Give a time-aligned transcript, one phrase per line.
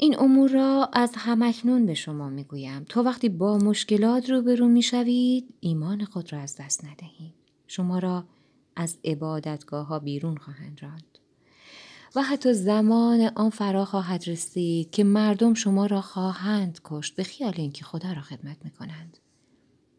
[0.00, 2.84] این امور را از همکنون به شما می‌گویم.
[2.84, 7.34] تا وقتی با مشکلات روبرو می‌شوید ایمان خود را از دست ندهید
[7.66, 8.24] شما را
[8.76, 11.18] از عبادتگاه ها بیرون خواهند راند.
[12.14, 17.54] و حتی زمان آن فرا خواهد رسید که مردم شما را خواهند کشت به خیال
[17.56, 19.18] اینکه خدا را خدمت می‌کنند.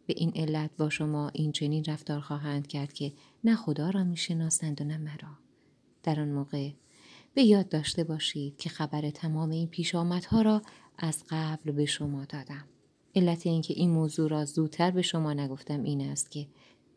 [0.06, 3.14] به این علت با شما این چنین رفتار خواهند کرد که
[3.44, 5.38] نه خدا را می‌شناسند و نه مرا.
[6.04, 6.70] در آن موقع
[7.34, 10.62] به یاد داشته باشید که خبر تمام این پیش آمدها را
[10.98, 12.66] از قبل به شما دادم.
[13.16, 16.48] علت اینکه این موضوع را زودتر به شما نگفتم این است که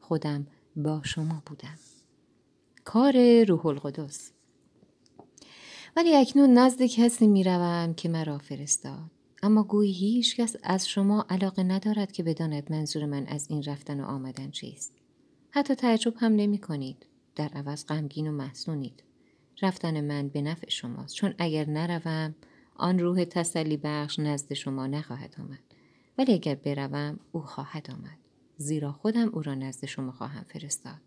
[0.00, 1.78] خودم با شما بودم.
[2.84, 4.32] کار روح القدس
[5.96, 9.10] ولی اکنون نزد کسی می روم که مرا فرستاد.
[9.42, 14.00] اما گویی هیچ کس از شما علاقه ندارد که بداند منظور من از این رفتن
[14.00, 14.92] و آمدن چیست.
[15.50, 17.06] حتی تعجب هم نمی کنید.
[17.36, 19.02] در عوض غمگین و محسونید.
[19.62, 21.14] رفتن من به نفع شماست.
[21.14, 22.34] چون اگر نروم
[22.76, 25.58] آن روح تسلی بخش نزد شما نخواهد آمد.
[26.18, 28.18] ولی اگر بروم او خواهد آمد.
[28.56, 31.00] زیرا خودم او را نزد شما خواهم فرستاد.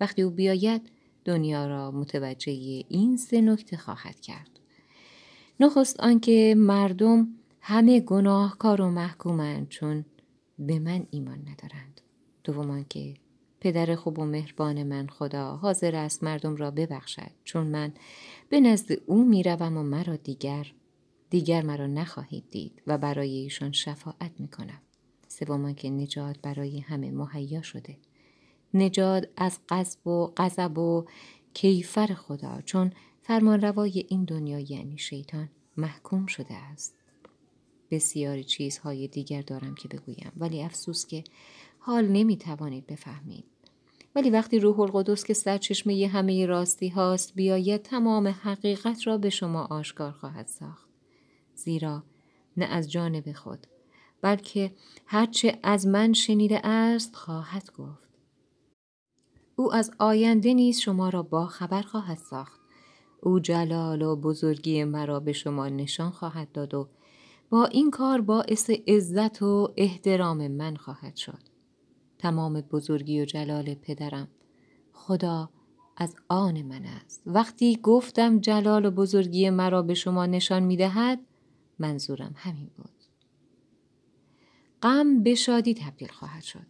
[0.00, 0.90] وقتی او بیاید
[1.24, 2.52] دنیا را متوجه
[2.88, 4.60] این سه نکته خواهد کرد.
[5.60, 7.28] نخست آنکه مردم
[7.60, 10.04] همه گناهکار و محکومند چون
[10.58, 12.00] به من ایمان ندارند.
[12.44, 13.14] دوم آنکه
[13.60, 17.30] پدر خوب و مهربان من خدا حاضر است مردم را ببخشد.
[17.44, 17.92] چون من
[18.48, 20.72] به نزد او می‌روم و مرا دیگر
[21.30, 24.80] دیگر مرا نخواهید دید و برای ایشان شفاعت می‌کنم.
[25.28, 27.96] سوم که نجات برای همه مهیا شده.
[28.74, 31.04] نجات از قصب و غضب و
[31.54, 36.94] کیفر خدا چون فرمانروای این دنیا یعنی شیطان محکوم شده است.
[37.90, 41.24] بسیاری چیزهای دیگر دارم که بگویم ولی افسوس که
[41.80, 43.44] حال نمی توانید بفهمید.
[44.14, 49.64] ولی وقتی روح القدس که سرچشمه همه راستی هاست بیاید تمام حقیقت را به شما
[49.64, 50.88] آشکار خواهد ساخت.
[51.54, 52.02] زیرا
[52.56, 53.66] نه از جانب خود
[54.22, 54.72] بلکه
[55.06, 58.08] هرچه از من شنیده است خواهد گفت.
[59.56, 62.60] او از آینده نیز شما را با خبر خواهد ساخت.
[63.22, 66.88] او جلال و بزرگی مرا به شما نشان خواهد داد و
[67.50, 71.49] با این کار باعث عزت و احترام من خواهد شد.
[72.20, 74.28] تمام بزرگی و جلال پدرم.
[74.92, 75.50] خدا
[75.96, 77.22] از آن من است.
[77.26, 81.20] وقتی گفتم جلال و بزرگی مرا به شما نشان می دهد
[81.78, 82.90] منظورم همین بود.
[84.82, 86.66] غم به شادی تبدیل خواهد شد.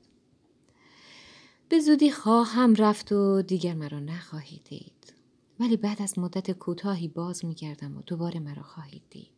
[1.68, 5.14] به زودی خواهم رفت و دیگر مرا نخواهید دید.
[5.60, 9.30] ولی بعد از مدت کوتاهی باز می گردم و دوباره مرا خواهید دید.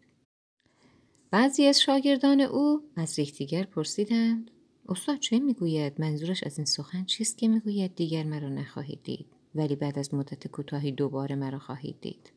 [1.30, 4.50] بعضی از شاگردان او از یکدیگر پرسیدند
[4.88, 9.76] استاد چه می‌گوید؟ منظورش از این سخن چیست که می‌گوید؟ دیگر مرا نخواهید دید ولی
[9.76, 12.32] بعد از مدت کوتاهی دوباره مرا خواهید دید.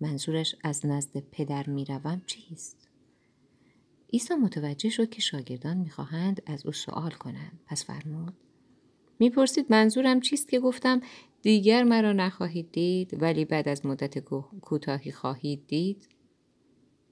[0.00, 2.88] منظورش از نزد پدر می‌روم چیست؟
[4.12, 7.60] عیسی متوجه شد که شاگردان می‌خواهند از او سوال کنند.
[7.66, 8.34] پس فرمود
[9.18, 11.00] می‌پرسید منظورم چیست که گفتم؟
[11.42, 14.18] دیگر مرا نخواهید دید ولی بعد از مدت
[14.60, 16.08] کوتاهی خواهید دید؟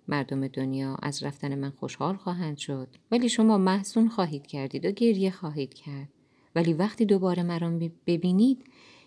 [0.08, 2.88] مردم دنیا از رفتن من خوشحال خواهند شد.
[3.10, 6.08] ولی شما محسون خواهید کردید و گریه خواهید کرد.
[6.54, 8.64] ولی وقتی دوباره مرا ببینید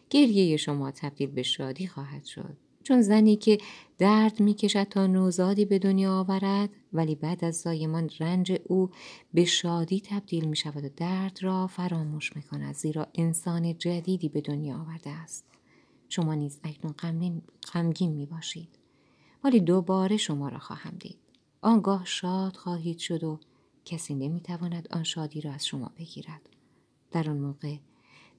[0.10, 2.58] گریه شما تبدیل به شادی خواهد شد.
[2.84, 3.58] چون زنی که
[3.98, 8.90] درد می‌کشد تا نوزادی به دنیا آورد ولی بعد از زایمان رنج او
[9.34, 14.42] به شادی تبدیل می شود و درد را فراموش می کند زیرا انسان جدیدی به
[14.42, 15.46] دنیا آورده است.
[16.10, 16.94] شما نیز اکنون
[17.74, 18.79] غمگین می باشید
[19.44, 21.20] ولی دوباره شما را خواهم دید.
[21.62, 23.40] آنگاه شاد خواهید شد و
[23.86, 26.50] کسی نمی‌تواند آن شادی را از شما بگیرد.
[27.12, 27.78] در آن موقع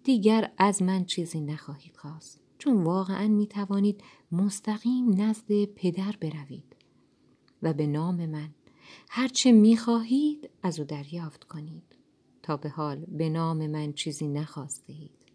[0.04, 2.40] دیگر از من چیزی نخواهید خواست.
[2.58, 4.02] چون واقعا می توانید
[4.32, 6.76] مستقیم نزد پدر بروید
[7.62, 8.48] و به نام من
[9.08, 11.96] هرچه می خواهید از او دریافت کنید.
[12.42, 15.26] تا به حال به نام من چیزی نخواسته اید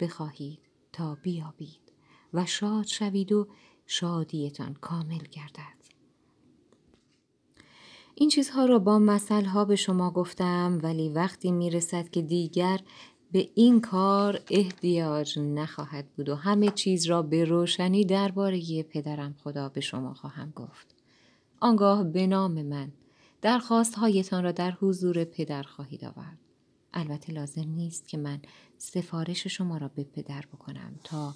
[0.00, 0.58] بخواهید
[0.92, 1.92] تا بیابید
[2.34, 3.48] و شاد شوید و
[3.90, 5.78] شادیتان کامل گردد
[8.14, 12.80] این چیزها را با مثل ها به شما گفتم ولی وقتی می رسد که دیگر
[13.32, 19.68] به این کار احتیاج نخواهد بود و همه چیز را به روشنی درباره پدرم خدا
[19.68, 20.94] به شما خواهم گفت.
[21.60, 22.92] آنگاه به نام من
[23.42, 26.38] درخواست هایتان را در حضور پدر خواهید آورد.
[26.94, 28.40] البته لازم نیست که من
[28.78, 31.34] سفارش شما را به پدر بکنم تا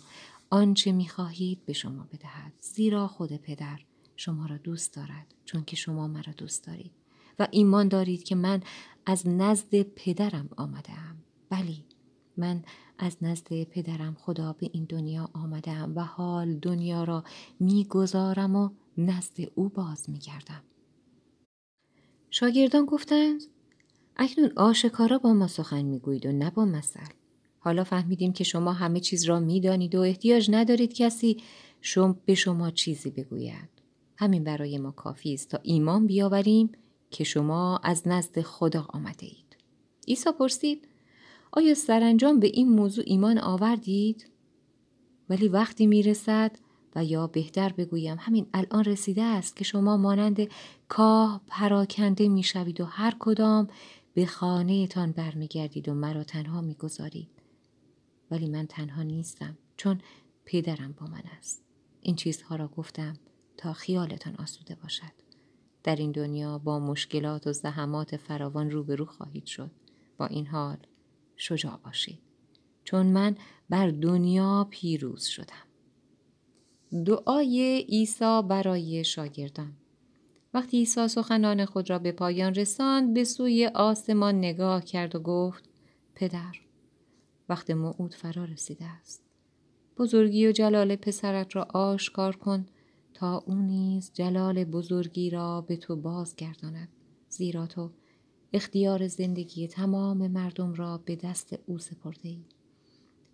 [0.52, 2.52] آنچه می‌خواهید به شما بدهد.
[2.60, 3.81] زیرا خود پدر
[4.16, 6.93] شما را دوست دارد چون که شما مرا دوست دارید
[7.38, 8.62] و ایمان دارید که من
[9.06, 11.16] از نزد پدرم آمدم
[11.50, 11.84] بلی
[12.37, 12.62] من
[12.99, 17.25] از نزد پدرم خدا به این دنیا آمدم و حال دنیا را
[17.60, 20.62] می‌گذارم و نزد او باز می گردم.
[22.31, 23.43] شاگردان گفتند
[24.16, 27.00] اکنون آشکارا با ما سخن می‌گویید و نه با مثل.
[27.64, 31.36] حالا فهمیدیم که شما همه چیز را می‌دانید و احتیاج ندارید کسی
[31.80, 33.68] شم به شما چیزی بگوید.
[34.16, 36.72] همین برای ما کافی است تا ایمان بیاوریم
[37.10, 39.56] که شما از نزد خدا آمده اید.
[40.08, 40.88] عیسی پرسید
[41.52, 44.28] آیا سرانجام به این موضوع ایمان آوردید؟
[45.28, 46.56] ولی وقتی می‌رسد
[46.96, 50.48] و یا بهتر بگویم همین الان رسیده است که شما مانند
[50.88, 53.68] کاه پراکنده می‌شوید و هر کدام
[54.14, 57.41] به خانهتان برمیگردید و مرا تنها می‌گذارید.
[58.32, 60.00] ولی من تنها نیستم چون
[60.44, 61.64] پدرم با من است.
[62.00, 63.14] این چیزها را گفتم
[63.56, 65.12] تا خیالتان آسوده باشد.
[65.82, 69.70] در این دنیا با مشکلات و زحمات فراوان روبرو خواهید شد.
[70.19, 70.76] با این حال
[71.37, 72.19] شجاع باشید.
[72.84, 73.37] چون من
[73.70, 75.67] بر دنیا پیروز شدم.
[77.05, 79.73] دعای عیسی برای شاگردان.
[80.55, 85.69] وقتی عیسی سخنان خود را به پایان رساند به سوی آسمان نگاه کرد و گفت
[86.14, 86.52] پدر
[87.48, 89.22] وقت موعود فرا رسیده است.
[89.98, 92.66] بزرگی و جلال پسرت را آشکار کن
[93.14, 96.88] تا او نیز جلال بزرگی را به تو بازگرداند.
[97.28, 97.90] زیرا تو
[98.52, 102.44] اختیار زندگی تمام مردم را به دست او سپرده ای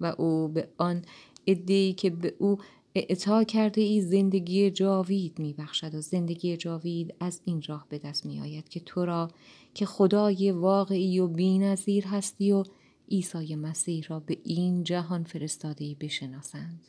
[0.00, 1.02] و او به آن
[1.46, 2.58] ادهی که به او
[2.94, 8.26] اعطا کرده ای زندگی جاوید می بخشد و زندگی جاوید از این راه به دست
[8.26, 9.30] می آید که تو را
[9.74, 12.64] که خدای واقعی و بینظیر هستی و
[13.10, 16.80] عیسی مسیح را به این جهان فرستاده بشناسند.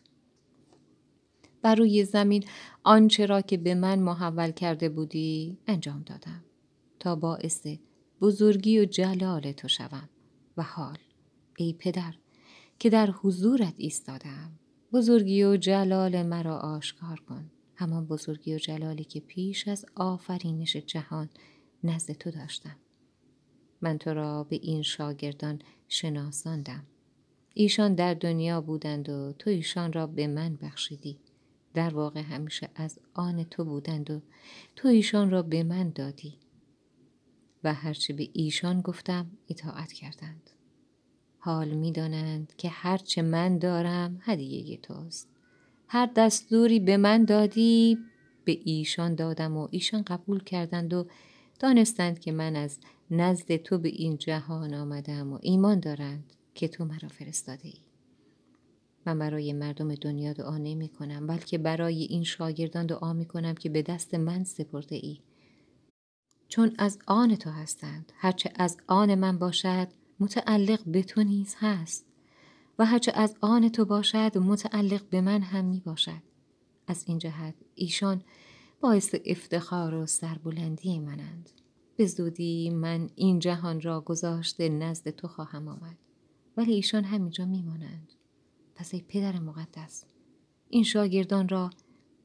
[1.62, 2.45] بر روی زمین
[2.83, 6.44] آنچه را که به من محول کرده بودی انجام دادم
[7.00, 7.68] تا باعث
[8.21, 10.10] بزرگی و جلال تو شوم
[10.57, 10.98] و حال.
[11.57, 12.13] ای پدر
[12.80, 14.51] که در حضورت ایستادم
[14.94, 17.51] بزرگی و جلال مرا آشکار کن.
[17.75, 21.30] همان بزرگی و جلالی که پیش از آفرینش جهان
[21.83, 22.75] نزد تو داشتم.
[23.81, 26.83] من تو را به این شاگردان شناساندم.
[27.53, 31.19] ایشان در دنیا بودند و تو ایشان را به من بخشیدی.
[31.74, 34.21] در واقع همیشه از آن تو بودند و
[34.75, 36.38] تو ایشان را به من دادی.
[37.63, 40.50] و هرچه به ایشان گفتم اطاعت کردند.
[41.39, 45.30] حال می دانند که هرچه من دارم هدیه توست.
[45.88, 47.97] هر دستوری به من دادی
[48.45, 51.07] به ایشان دادم و ایشان قبول کردند و
[51.60, 52.80] دانستند که من از
[53.12, 57.80] نزد تو به این جهان آمدم و ایمان دارند که تو مرا فرستاده ای.
[59.06, 63.70] من برای مردم دنیا دعا نمی کنم بلکه برای این شاگردان دعا می کنم که
[63.70, 65.20] به دست من سپرده ای.
[66.48, 69.88] چون از آن تو هستند هرچه از آن من باشد
[70.20, 72.06] متعلق به تو نیز هست
[72.80, 76.22] و هرچه از آن تو باشد متعلق به من هم می باشد
[76.88, 78.22] از این جهت ایشان
[78.81, 81.50] باعث افتخار و سربلندی منند.
[81.96, 85.98] به زودی من این جهان را گذاشته نزد تو خواهم آمد.
[86.58, 88.14] ولی ایشان همینجا میمانند.
[88.76, 90.06] پس ای پدر مقدس
[90.70, 91.70] این شاگردان را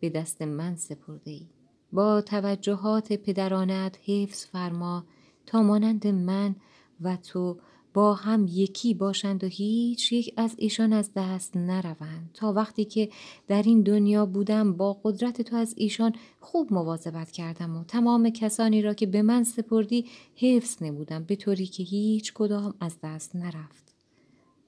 [0.01, 1.49] به دست من سپرده ای
[1.93, 5.07] با توجهات پدرانت حفظ فرما
[5.47, 6.57] تا مانند من
[7.00, 7.59] و تو
[7.94, 12.31] با هم یکی باشند و هیچ یک از ایشان از دست نروند.
[12.35, 13.08] تا وقتی که
[13.49, 18.83] در این دنیا بودم با قدرت تو از ایشان خوب مواظبت کردم و تمام کسانی
[18.83, 23.95] را که به من سپردی حفظ نبودم به طوری که هیچ کدام از دست نرفت.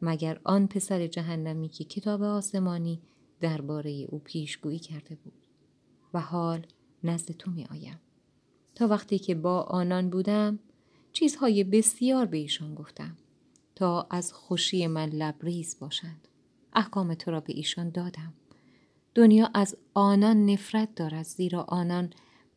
[0.02, 3.00] مگر آن پسر جهنمی که کتاب آسمانی
[3.40, 5.32] درباره او پیشگویی کرده بود؟
[6.14, 6.66] و حال
[7.04, 8.00] نزد تو می آیم.
[8.74, 10.58] تا وقتی که با آنان بودم
[11.16, 13.16] چیزهای بسیار به ایشان گفتم
[13.74, 16.28] تا از خوشی من لبریز باشند.
[16.72, 18.34] احکام تو را به ایشان دادم.
[19.14, 22.12] دنیا از آنان نفرت دارد زیرا آنان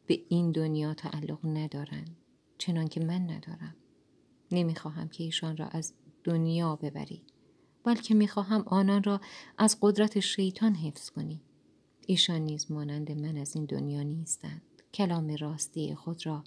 [0.08, 2.16] به این دنیا تعلق ندارند
[2.58, 3.75] چنان که من ندارم.
[4.51, 7.22] نمی‌خواهم که ایشان را از دنیا ببری
[7.84, 9.22] بلکه می‌خواهم آنان را
[9.58, 11.42] از قدرت شیطان حفظ کنی.
[12.08, 14.62] ایشان نیز مانند من از این دنیا نیستند.
[14.93, 16.43] کلام راستی خود را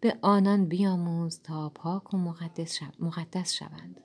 [0.00, 4.00] به آنان بیاموز تا پاک و مقدس, مقدس شوند.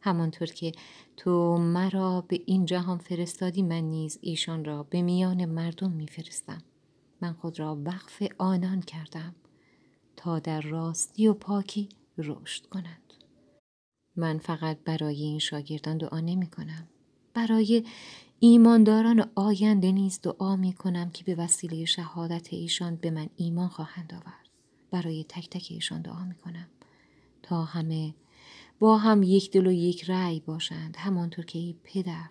[0.00, 0.72] همانطور که
[1.16, 6.62] تو مرا به این جهان فرستادی من نیز ایشان را به میان مردم میفرستم.
[7.20, 9.34] من خود را وقف آنان کردم
[10.16, 13.14] تا در راستی و پاکی رشد کنند.
[14.16, 16.88] من فقط برای این شاگردان دعا نمی کنم
[17.34, 17.84] برای
[18.40, 24.14] ایمانداران آینده نیز دعا می کنم که به وسیله شهادت ایشان به من ایمان خواهند
[24.14, 24.48] آورد.
[24.90, 26.68] برای تک تک ایشان دعا می کنم
[27.42, 28.14] تا همه
[28.78, 32.28] با هم یک دل و یک رأی باشند همانطور که ای پدر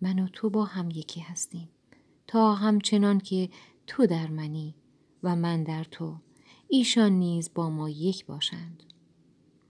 [0.00, 1.68] من و تو با هم یکی هستیم.
[2.26, 3.50] تا همچنان که
[3.86, 4.74] تو در منی
[5.22, 6.16] و من در تو
[6.68, 8.82] ایشان نیز با ما یک باشند.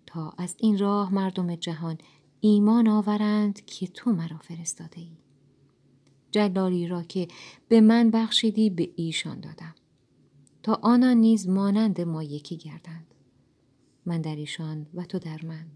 [0.07, 1.99] تا از این راه مردم جهان
[2.41, 5.26] ایمان آورند که تو مرا فرستاده ای.
[6.37, 7.29] جلالی را که
[7.69, 9.75] به من بخشیدی به ایشان دادم.
[10.63, 13.15] تا آنان نیز مانند ما یکی گردند.
[14.07, 15.67] من در ایشان و تو در من.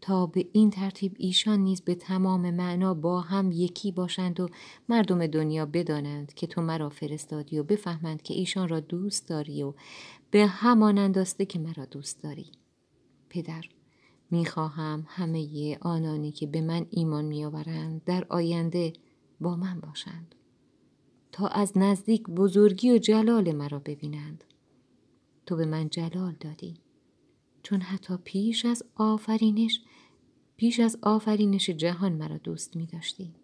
[0.00, 4.48] تا به این ترتیب ایشان نیز به تمام معنا با هم یکی باشند و
[4.88, 9.74] مردم دنیا بدانند که تو مرا فرستادی و بفهمند که ایشان را دوست داری و
[10.30, 12.46] به همان انداسته که مرا دوست داری.
[13.28, 13.64] پدر
[14.30, 18.92] می‌خواهم همه آنانی که به من ایمان میآورند در آینده
[19.44, 20.34] با من باشند.
[21.32, 24.44] تا از نزدیک بزرگی و جلال مرا ببینند.
[25.46, 26.74] تو به من جلال دادی.
[27.62, 29.80] چون حتی پیش از آفرینش
[30.56, 33.34] پیش از آفرینش جهان مرا دوست می داشتی.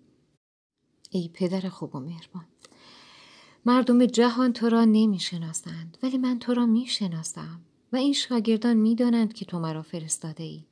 [1.10, 2.44] ای پدر خوب و مهربان.
[3.66, 7.60] مردم جهان تو را نمی شناسند ولی من تو را می شناسم
[7.92, 10.64] و این شاگردان می دانند که تو مرا فرستاده ای.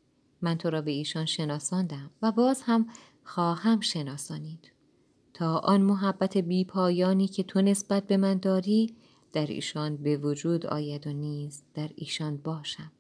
[0.43, 2.87] من تو را به ایشان شناساندم و باز هم
[3.25, 4.78] خواهم شناسانید.
[5.39, 8.97] تا آن محبت بی پایانی که تو نسبت به من داری
[9.33, 12.93] در ایشان به وجود آید و نیز در ایشان باشم.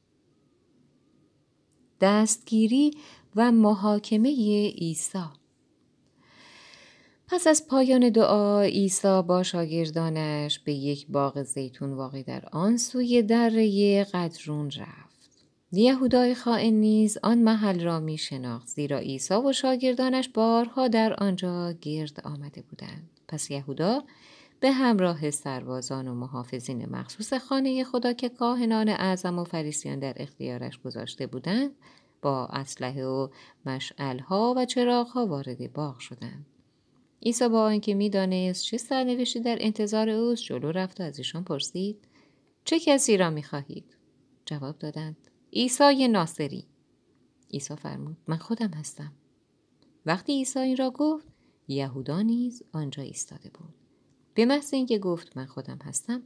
[2.00, 2.90] دستگیری
[3.36, 4.30] و محاکمه
[4.70, 5.24] عیسی
[7.28, 13.22] پس از پایان دعا عیسی با شاگردانش به یک باغ زیتون واقع در آن سوی
[13.22, 15.07] دره قدرون رفت
[15.72, 21.72] یهودای خائن نیز آن محل را می شناخت زیرا عیسی و شاگردانش بارها در آنجا
[21.72, 23.10] گرد آمده بودند.
[23.28, 24.04] پس یهودا
[24.60, 30.78] به همراه سربازان و محافظین مخصوص خانه خدا که کاهنان اعظم و فریسیان در اختیارش
[30.78, 31.70] گذاشته بودند
[32.22, 33.28] با اسلحه و
[33.66, 36.46] مشعلها و چراغها وارد باغ شدند.
[37.22, 41.96] عیسی با آنکه می‌دانست چه سرنوشتی در انتظار اوست جلو رفت و از ایشان پرسید
[42.64, 43.96] چه کسی را می‌خواهید؟
[44.46, 45.16] جواب دادند
[45.58, 46.64] عیسی ناصری.
[47.52, 49.12] عیسی فرمود من خودم هستم.
[50.06, 51.26] وقتی عیسی این را گفت
[51.68, 53.74] یهودا نیز آنجا ایستاده بود.
[54.34, 56.22] به محض اینکه گفت من خودم هستم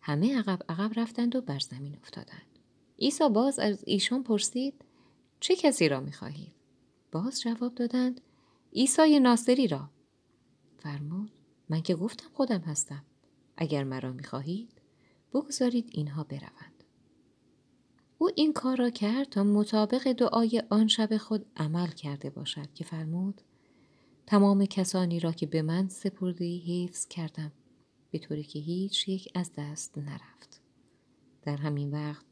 [0.00, 2.58] همه عقب عقب رفتند و بر زمین افتادند.
[2.98, 4.74] عیسی باز از ایشان پرسید
[5.40, 6.52] چه کسی را می خواهید؟
[7.12, 8.20] باز جواب دادند
[8.72, 9.90] عیسی ناصری را.
[10.78, 11.30] فرمود
[11.68, 13.04] من که گفتم خودم هستم.
[13.56, 14.72] اگر مرا می خواهید
[15.32, 16.75] بگذارید اینها بروند.
[18.18, 22.84] او این کار را کرد تا مطابق دعای آن شب خود عمل کرده باشد که
[22.84, 23.40] فرمود
[24.26, 27.52] تمام کسانی را که به من سپردی حفظ کردم
[28.10, 30.60] به طوری که هیچ یک از دست نرفت.
[31.42, 32.24] در همین وقت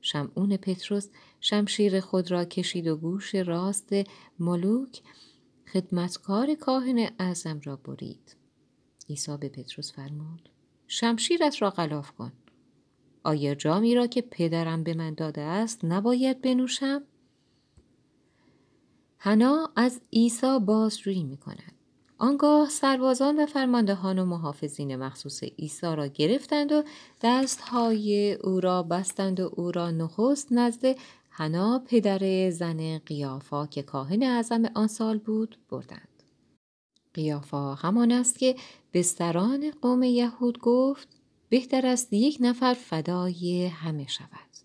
[0.00, 1.08] شمعون پتروس
[1.40, 3.92] شمشیر خود را کشید و گوش راست
[4.38, 5.02] ملوک
[5.72, 8.36] خدمتکار کاهن اعظم را برید.
[9.08, 10.48] عیسی به پتروس فرمود
[10.86, 12.32] شمشیرت را غلاف کن.
[13.26, 17.02] آیا جامی را که پدرم به من داده است نباید بنوشم
[19.18, 21.72] حنا از عیسی بازجویی می کند
[22.18, 26.82] آنگاه سربازان و فرماندهان و محافظین مخصوص عیسی را گرفتند و
[27.22, 30.96] دستهای او را بستند و او را نخست نزد
[31.30, 36.22] حنا پدر زن قیافا که کاهن اعظم آن سال بود بردند.
[37.14, 38.56] قیافا همان است که
[38.92, 41.15] به سران قوم یهود گفت
[41.48, 44.56] بهتر است یک نفر فدای همه شود.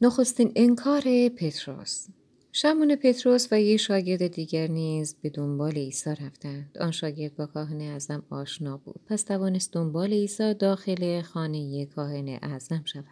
[0.00, 2.06] نخستین انکار پتروس.
[2.52, 6.78] شمون پتروس و یک شاگرد دیگر نیز به دنبال عیسی رفتند.
[6.80, 9.00] آن شاگرد با کاهن اعظم آشنا بود.
[9.06, 13.04] پس توانست دنبال عیسی داخل خانه کاهن اعظم شود.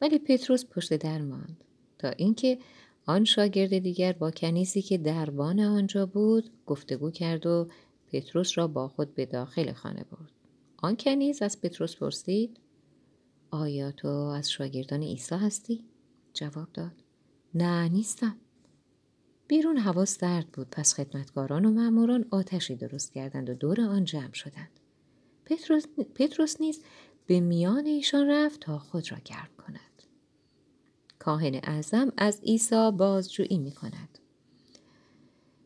[0.00, 1.64] ولی پتروس پشت در ماند.
[1.98, 2.58] تا اینکه
[3.06, 7.68] آن شاگرد دیگر با کنیزی که دربان آنجا بود گفتگو کرد و
[8.12, 10.37] پتروس را با خود به داخل خانه برد.
[10.82, 12.60] آن کنیز از پتروس پرسید
[13.50, 15.84] آیا تو از شاگردان عیسی هستی؟
[16.34, 16.92] جواب داد
[17.54, 18.36] نه نیستم.
[19.48, 24.32] بیرون هوا سرد بود پس خدمتکاران و ماموران آتشی درست کردند و دور آن جمع
[24.32, 24.80] شدند.
[25.44, 26.82] پتروس, پتروس نیز
[27.26, 30.02] به میان ایشان رفت تا خود را گرم کند.
[31.18, 34.18] کاهن اعظم از عیسی بازجویی می کند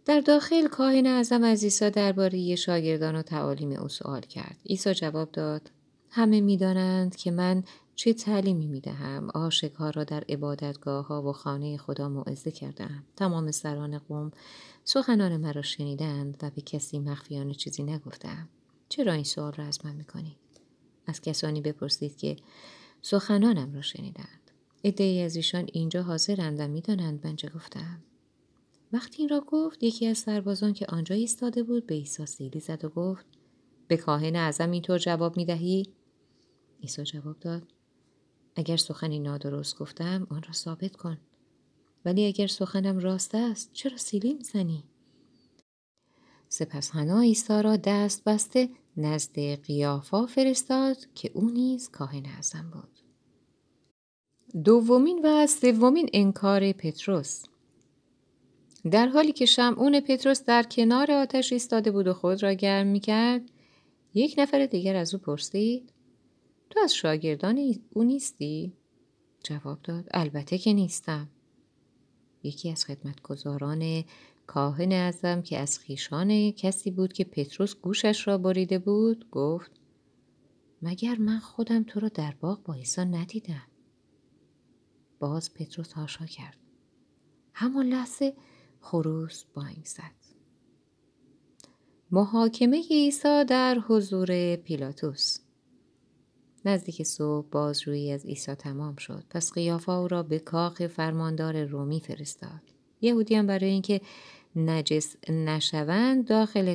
[0.05, 4.57] در داخل کاهن اعظم از عیسی درباره شاگردان و تعالیم او سوال کرد.
[4.67, 5.71] عیسی جواب داد
[6.11, 9.31] همه می‌دانند که من چه تعلیمی می دهم
[9.95, 14.31] را در عبادتگاه ها و خانه خدا موعظه کردم تمام سران قوم
[14.85, 18.49] سخنان مرا شنیدند و به کسی مخفیانه چیزی نگفتم
[18.89, 20.37] چرا این سوال را از من می‌کنید؟
[21.07, 22.37] از کسانی بپرسید که
[23.03, 24.51] سخنانم را شنیدند.
[24.83, 28.03] ای از ایشان اینجا حاضرند و می‌دانند من چه گفتم
[28.93, 32.85] وقتی این را گفت یکی از سربازان که آنجا ایستاده بود به عیسی سیلی زد
[32.85, 33.27] و گفت
[33.89, 35.87] به کاهن اعظم اینطور جواب می دهی؟
[36.83, 37.63] عیسی جواب داد
[38.57, 41.19] اگر سخنی نادرست گفتم آن را ثابت کن.
[42.05, 44.85] ولی اگر سخنم راست است چرا سیلی می‌زنی؟
[46.49, 52.89] سپس حنا عیسی را دست بسته نزد قیافا فرستاد که او نیز کاهن اعظم بود.
[54.65, 57.45] دومین و سومین انکار پتروس.
[58.91, 63.01] در حالی که شمعون پتروس در کنار آتش ایستاده بود و خود را گرم می
[63.01, 63.43] کرد
[64.15, 65.93] یک نفر دیگر از او پرسید
[66.71, 68.73] تو از شاگردان او نیستی؟
[69.45, 71.29] جواب داد البته که نیستم
[72.43, 74.05] یکی از خدمتگزاران
[74.47, 79.71] کاهن ازم که از خیشان کسی بود که پتروس گوشش را بریده بود گفت
[80.83, 83.67] مگر من خودم تو را در باغ با عیسی ندیدم
[85.19, 86.57] باز پتروس هاشا کرد
[87.55, 88.35] همان لحظه
[88.83, 90.23] خروس بانگ زد.
[92.11, 95.39] محاکمه عیسی در حضور پیلاتوس.
[96.65, 99.25] نزدیک صبح باز روی از عیسی تمام شد.
[99.31, 102.61] پس قیافا او را به کاخ فرماندار رومی فرستاد.
[103.01, 104.01] یهودیان برای اینکه
[104.57, 106.75] نجس نشوند داخل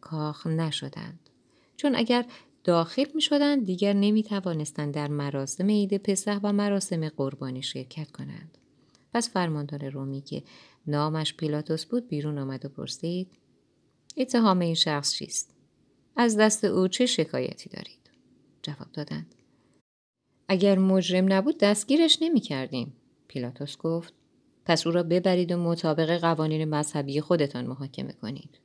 [0.00, 1.30] کاخ نشدند.
[1.76, 2.26] چون اگر
[2.64, 8.58] داخل می شدند دیگر نمی توانستند در مراسم عید پسح و مراسم قربانی شرکت کنند.
[9.14, 10.42] پس فرماندار رومی که
[10.86, 13.30] نامش پیلاتوس بود بیرون آمد و پرسید
[14.16, 15.54] اتهام این شخص چیست؟
[16.16, 18.10] از دست او چه شکایتی دارید؟
[18.62, 19.34] جواب دادند
[20.48, 22.96] اگر مجرم نبود دستگیرش نمی کردیم
[23.28, 24.14] پیلاتوس گفت
[24.64, 28.58] پس او را ببرید و مطابق قوانین مذهبی خودتان محاکمه کنید.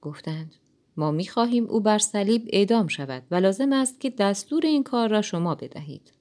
[0.00, 0.54] گفتند
[0.96, 5.08] ما می خواهیم او بر صلیب اعدام شود و لازم است که دستور این کار
[5.08, 6.12] را شما بدهید.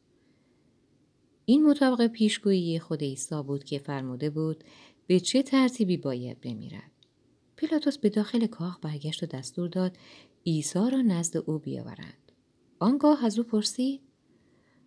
[1.45, 4.63] این مطابق پیشگویی خود عیسی بود که فرموده بود
[5.07, 6.91] به چه ترتیبی باید بمیرد؟
[7.55, 9.97] پیلاتوس به داخل کاخ برگشت و دستور داد
[10.45, 12.31] عیسی را نزد او بیاورند.
[12.79, 14.01] آنگاه از او پرسید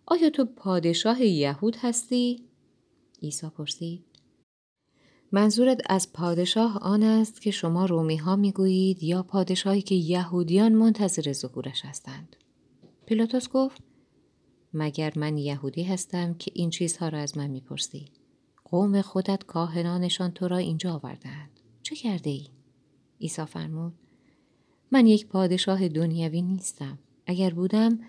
[0.05, 2.43] آیا تو پادشاه یهود هستی؟
[3.21, 4.05] عیسی پرسید
[5.31, 11.33] منظورت از پادشاه آن است که شما رومی ها می یا پادشاهی که یهودیان منتظر
[11.33, 12.35] ظهورش هستند؟
[13.05, 13.81] پیلاتوس گفت
[14.73, 18.05] مگر من یهودی هستم که این چیزها را از من می‌پرسی؟
[18.71, 22.47] قوم خودت کاهنانشان تو را اینجا آوردند چه کرده ای؟
[23.21, 23.93] عیسی فرمود
[24.91, 26.99] من یک پادشاه دنیوی نیستم.
[27.25, 27.99] اگر بودم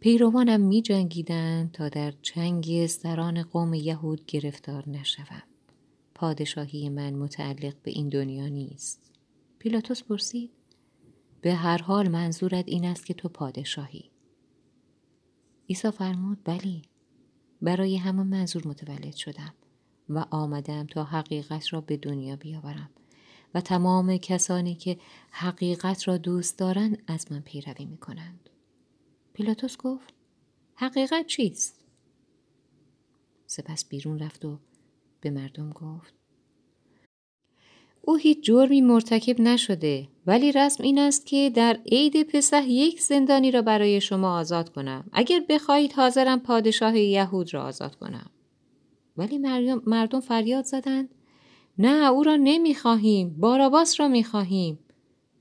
[0.00, 5.42] پیروانم می جنگیدن تا در چنگ سران قوم یهود گرفتار نشوم.
[6.14, 9.12] پادشاهی من متعلق به این دنیا نیست.
[9.58, 10.50] پیلاتوس پرسید
[11.40, 14.10] به هر حال منظورت این است که تو پادشاهی؟
[15.68, 16.82] عیسی فرمود بلی
[17.62, 19.54] برای همان منظور متولد شدم.
[20.10, 22.90] و آمدم تا حقیقت را به دنیا بیاورم
[23.54, 24.98] و تمام کسانی که
[25.30, 28.50] حقیقت را دوست دارند از من پیروی می کنند.
[29.32, 30.14] پیلاتوس گفت
[30.74, 31.84] حقیقت چیست؟
[33.46, 34.58] سپس بیرون رفت و
[35.20, 36.14] به مردم گفت
[38.02, 43.50] او هیچ جرمی مرتکب نشده ولی رسم این است که در عید پسح یک زندانی
[43.50, 48.30] را برای شما آزاد کنم اگر بخواهید حاضرم پادشاه یهود را آزاد کنم
[49.16, 49.38] ولی
[49.86, 51.08] مردم فریاد زدند
[51.78, 54.78] نه او را نمی‌خواهیم باراباس را می‌خواهیم.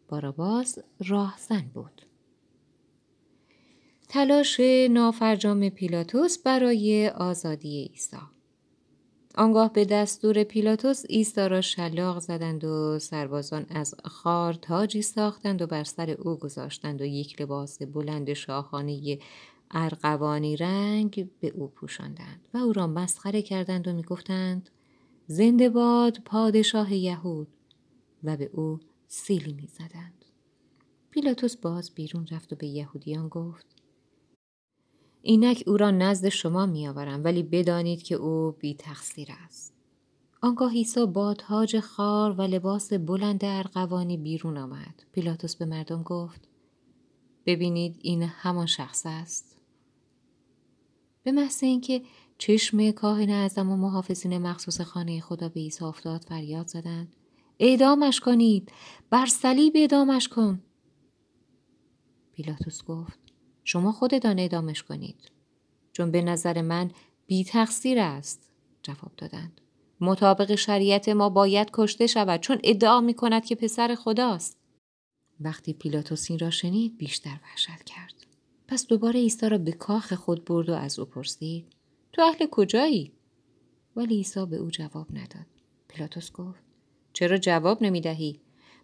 [0.08, 0.78] باراباس
[1.08, 2.02] راهزن بود.
[4.10, 8.18] تلاش نافرجام پیلاتوس برای آزادی عیسی.
[9.36, 15.68] آنگاه به دستور پیلاتوس ایستا را شلاق زدند و سربازان از خار تاجی ساختند و
[15.68, 19.18] بر سر او گذاشتند و یک لباس بلند شاخانه
[19.72, 24.70] ارغوانی رنگ به او پوشاندند و او را مسخره کردند و می‌گفتند
[25.28, 27.48] زنده باد پادشاه یهود.
[28.24, 30.26] و به او سیلی می‌زدند.
[31.12, 33.66] پیلاتوس باز بیرون رفت و به یهودیان گفت
[35.22, 39.74] اینک او را نزد شما میآورم ولی بدانید که او بی تقصیر است.
[40.42, 45.04] آنگاه عیسی با تاج خار و لباس بلند ارغوانی بیرون آمد.
[45.12, 46.48] پیلاتوس به مردم گفت
[47.46, 49.49] ببینید این همان شخص است.
[51.24, 52.02] به محض اینکه
[52.38, 57.16] چشم کاهن اعظم و محافظین مخصوص خانه خدا به عیسی افتاد فریاد زدند.
[57.60, 58.72] اعدامش کنید
[59.10, 60.64] بر صلیب اعدامش کن.
[62.34, 63.20] پیلاتوس گفت
[63.64, 65.32] شما خودتان اعدامش کنید.
[65.92, 66.92] چون به نظر من
[67.28, 68.52] بی تقصیر است
[68.84, 69.62] جواب دادند.
[70.02, 74.58] مطابق شریعت ما باید کشته شود چون ادعا می کند که پسر خداست.
[75.40, 78.29] وقتی پیلاتوس این را شنید بیشتر وحشت کرد.
[78.70, 81.66] پس دوباره عیسی را به کاخ خود برد و از او پرسید
[82.14, 83.12] تو اهل کجایی؟
[83.96, 85.46] ولی عیسی به او جواب نداد.
[85.88, 86.64] پیلاتوس گفت
[87.14, 88.40] چرا جواب نمی دهی؟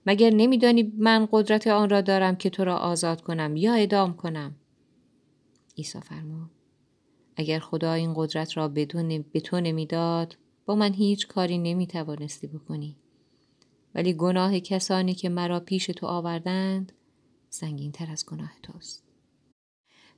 [0.06, 4.56] مگر نمیدانی من قدرت آن را دارم که تو را آزاد کنم یا ادام کنم؟
[5.78, 6.50] عیسی فرمود
[7.36, 12.48] اگر خدا این قدرت را بدون به تو نمی‌داد با من هیچ کاری نمی توانستی
[12.48, 12.96] بکنی.
[13.96, 16.92] ولی گناه کسانی که مرا پیش تو آوردند
[17.50, 19.05] سنگین تر از گناه توست.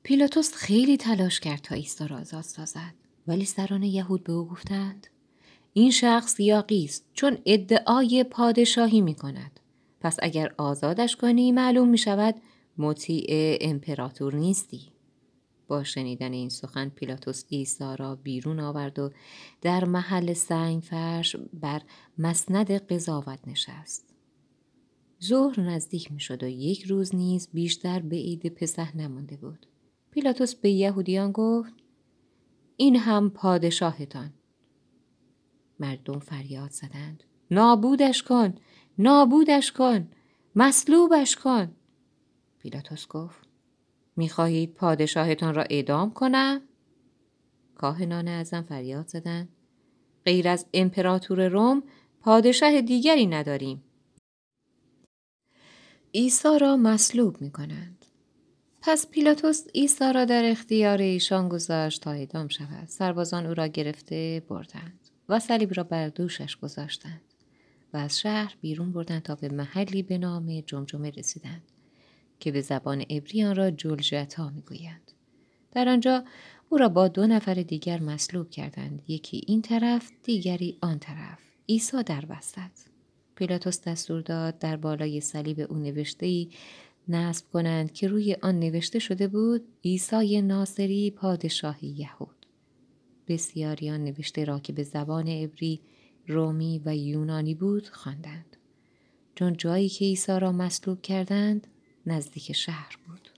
[0.08, 2.94] پیلاتوس خیلی تلاش کرد تا ایستا را آزاد سازد.
[3.28, 5.08] ولی سران یهود به او گفتند
[5.74, 9.60] این شخص یاقی است چون ادعای پادشاهی می کند.
[10.02, 12.36] پس اگر آزادش کنی معلوم می شود
[12.78, 14.82] مطیع امپراتور نیستی.
[15.68, 19.12] با شنیدن این سخن پیلاتوس عیسی را بیرون آورد و
[19.62, 21.82] در محل سنگ فرش بر
[22.18, 24.14] مسند قضاوت نشست.
[25.24, 29.66] ظهر نزدیک می شد و یک روز نیز بیشتر به عید پسح نمانده بود.
[30.12, 31.74] پیلاتوس به یهودیان گفت
[32.78, 34.34] این هم پادشاهتان.
[35.80, 38.56] مردم فریاد زدند نابودش کن
[38.98, 40.08] نابودش کن
[40.56, 41.72] مصلوبش کن.
[42.60, 43.48] پیلاتوس گفت
[44.16, 46.62] می‌خواهید پادشاهتان را اعدام کنم؟
[47.76, 49.50] کاهنان ازم فریاد زدند
[50.26, 51.84] غیر از امپراتور روم
[52.22, 53.84] پادشاه دیگری نداریم.
[56.14, 57.97] عیسی را مصلوب می کنند.
[58.88, 62.88] پس پیلاتوس عیسی را در اختیار ایشان گذاشت تا اعدام شود.
[62.88, 67.22] سربازان او را گرفته بردند و صلیب را بر دوشش گذاشتند
[67.94, 71.62] و از شهر بیرون بردند تا به محلی به نام جمجمه رسیدند
[72.40, 75.12] که به زبان عبری آن را جلجتا می‌گویند.
[75.72, 76.24] در آنجا
[76.70, 79.02] او را با دو نفر دیگر مصلوب کردند.
[79.08, 81.40] یکی این طرف دیگری آن طرف.
[81.70, 82.88] عیسی در وسط.
[83.36, 86.50] پیلاتوس دستور داد در بالای صلیب او نوشته ای
[87.10, 92.46] نصب کنند که روی آن نوشته شده بود عیسی ناصری پادشاه یهود.
[93.28, 95.82] بسیاری آن نوشته را که به زبان عبری
[96.28, 98.58] رومی و یونانی بود خواندند.
[99.36, 101.68] چون جایی که عیسی را مصلوب کردند
[102.06, 103.30] نزدیک شهر بود.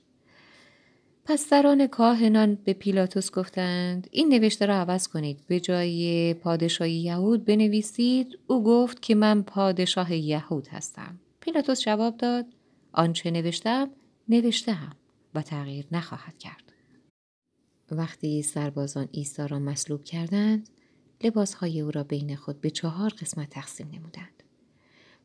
[1.25, 5.39] پس سران کاهنان به پیلاتوس گفتند این نوشته را عوض کنید.
[5.47, 8.39] به جای پادشاهی یهود بنویسید.
[8.47, 11.19] او گفت که من پادشاه یهود هستم.
[11.39, 12.45] پیلاتوس جواب داد
[12.91, 13.89] آنچه نوشتم
[14.29, 14.95] نوشتم
[15.35, 16.73] و تغییر نخواهد کرد.
[17.91, 20.69] وقتی سربازان عیسی را مصلوب کردند
[21.23, 24.43] لباسهای او را بین خود به چهار قسمت تقسیم نمودند.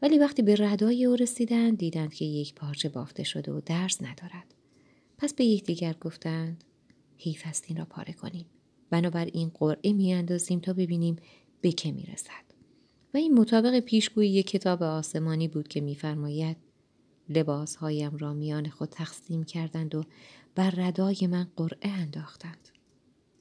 [0.02, 4.54] ولی وقتی به ردای او رسیدند دیدند که یک پارچه بافته شده و درس ندارد.
[5.18, 6.64] پس به یکدیگر گفتند
[7.18, 8.46] حیف است این را پاره کنیم.
[8.90, 11.16] بنابراین قرعه میاندازیم تا ببینیم
[11.60, 12.44] به که می‌رسد.
[13.14, 16.56] و این مطابق پیشگویی کتاب آسمانی بود که میفرماید
[17.28, 20.04] لباسهایم را میان خود تقسیم کردند و
[20.54, 22.68] بر ردای من قرعه انداختند.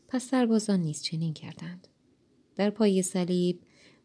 [0.08, 1.88] پس سربازان نیز چنین کردند.
[2.56, 3.60] در پای صلیب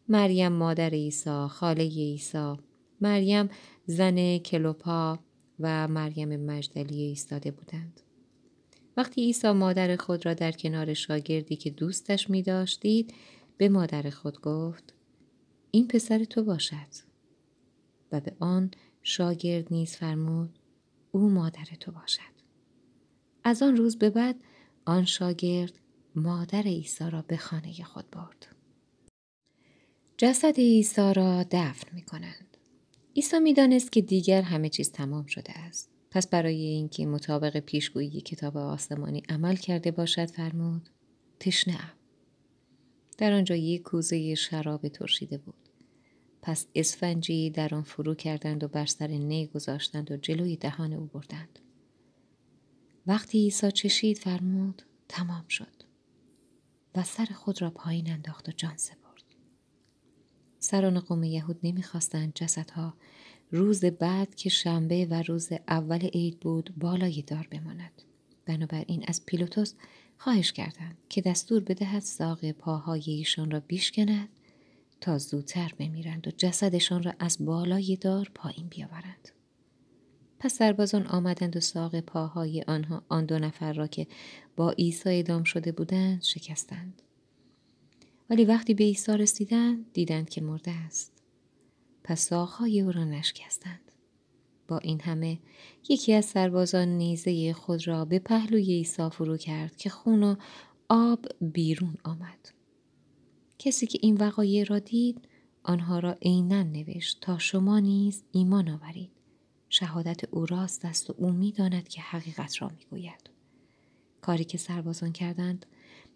[0.07, 2.55] مریم مادر عیسی خاله عیسی
[3.01, 3.49] مریم
[3.85, 5.19] زن کلوپا
[5.59, 8.01] و مریم مجدلی ایستاده بودند.
[8.97, 13.13] وقتی عیسی مادر خود را در کنار شاگردی که دوستش می داشتید
[13.57, 14.93] به مادر خود گفت
[15.71, 17.09] این پسر تو باشد.
[18.11, 18.71] و به آن
[19.03, 20.59] شاگرد نیز فرمود
[21.11, 22.39] او مادر تو باشد
[23.43, 24.35] از آن روز به بعد
[24.85, 25.73] آن شاگرد
[26.15, 28.47] مادر عیسی را به خانه خود برد.
[30.17, 32.57] جسد عیسی را دفن می کنند.
[33.15, 35.89] عیسی می دانست که دیگر همه چیز تمام شده است.
[36.11, 40.89] پس برای اینکه مطابق پیشگویی کتاب آسمانی عمل کرده باشد فرمود
[41.39, 41.93] تشنه
[43.17, 45.68] در آنجا یک کوزه شراب ترشیده بود.
[46.41, 51.05] پس اسفنجی در آن فرو کردند و بر سر نی گذاشتند و جلوی دهان او
[51.05, 51.59] بردند.
[53.07, 55.83] وقتی عیسی چشید فرمود تمام شد
[56.95, 59.23] و سر خود را پایین انداخت و جان سپرد
[60.59, 62.93] سران قوم یهود نمی‌خواستند جسدها
[63.51, 68.01] روز بعد که شنبه و روز اول عید بود بالای دار بماند
[68.45, 69.73] بنابراین از پیلوتوس
[70.17, 74.29] خواهش کردند که دستور بدهد ساق پاهای ایشان را بیشکند
[75.01, 79.29] تا زودتر بمیرند و جسدشان را از بالای دار پایین بیاورند.
[80.39, 84.07] پس سربازان آمدند و ساق پاهای آنها آن دو نفر را که
[84.55, 87.01] با عیسی ادام شده بودند شکستند.
[88.29, 91.11] ولی وقتی به عیسی رسیدند دیدند که مرده است.
[92.03, 93.91] پس ساقهای او را نشکستند.
[94.67, 95.39] با این همه
[95.89, 100.35] یکی از سربازان نیزه خود را به پهلوی عیسی فرو کرد که خون و
[100.89, 102.58] آب بیرون آمد.
[103.59, 105.27] کسی که این وقایع را دید
[105.63, 109.11] آنها را عینا نوشت تا شما نیز ایمان آورید
[109.69, 113.29] شهادت او راست است و او می‌داند که حقیقت را می‌گوید
[114.21, 115.65] کاری که سربازان کردند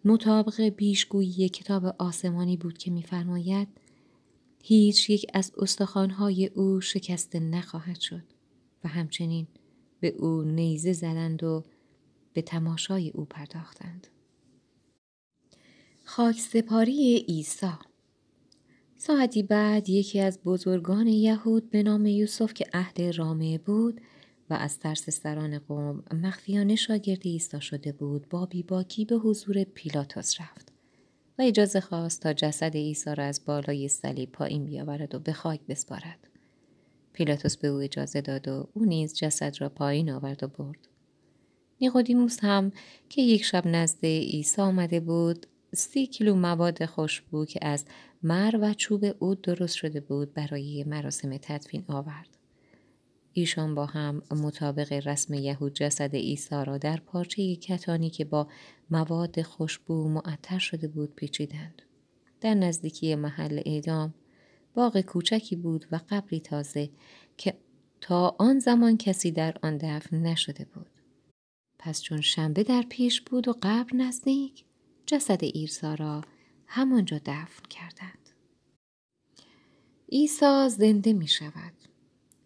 [0.05, 3.67] مطابق پیشگویی کتاب آسمانی بود که میفرماید
[4.63, 8.23] هیچ یک از استخوانهای او شکسته نخواهد شد
[8.83, 9.47] و همچنین
[9.99, 11.63] به او نیزه زدند و
[12.33, 14.07] به تماشای او پرداختند.
[16.15, 17.71] خاک سپاری عیسی.
[18.95, 24.01] ساعتی بعد یکی از بزرگان یهود به نام یوسف که اهل رامه بود
[24.49, 30.41] و از ترس سران قوم مخفیانه شاگرد عیسی شده بود با بیباکی به حضور پیلاتوس
[30.41, 30.71] رفت
[31.39, 35.59] و اجازه خواست تا جسد عیسی را از بالای صلیب پایین بیاورد و به خاک
[35.69, 36.27] بسپارد.
[37.13, 40.87] پیلاتوس به او اجازه داد و او نیز جسد را پایین آورد و برد.
[41.81, 42.71] نیقودیموس هم
[43.09, 47.85] که یک شب نزد عیسی آمده بود سی کیلو مواد خوشبو که از
[48.23, 52.37] مر و چوب عود درست شده بود برای مراسم تدفین آورد.
[53.33, 58.47] ایشان با هم مطابق رسم یهود جسد عیسی را در پارچه کتانی که با
[58.89, 61.81] مواد خوشبو معطر شده بود پیچیدند.
[62.41, 64.13] در نزدیکی محل اعدام
[64.73, 66.89] باغ کوچکی بود و قبری تازه
[67.37, 67.53] که
[68.01, 70.89] تا آن زمان کسی در آن دفن نشده بود.
[71.79, 74.65] پس چون شنبه در پیش بود و قبر نزدیک
[75.05, 76.21] جسد ایرسا را
[76.67, 78.29] همانجا دفن کردند.
[80.11, 81.73] عیسی زنده می شود.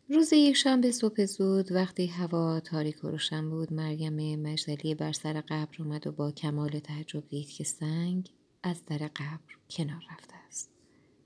[0.10, 5.76] روز یکشنبه صبح زود وقتی هوا تاریک و روشن بود مریم مجدلی بر سر قبر
[5.80, 8.30] اومد و با کمال تعجب دید که سنگ
[8.64, 10.70] از در قبر کنار رفته است.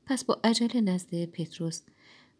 [0.05, 1.81] پس با عجله نزد پتروس